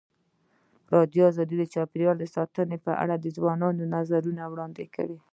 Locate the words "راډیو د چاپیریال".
1.23-2.17